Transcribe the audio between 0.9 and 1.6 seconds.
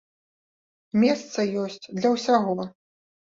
Месца